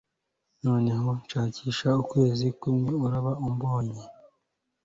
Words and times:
Noneho 0.65 1.05
unshakishe 1.15 1.87
ukwezi, 2.03 2.47
kumwe 2.59 2.89
uraba 3.05 3.31
umbonye 3.47 4.01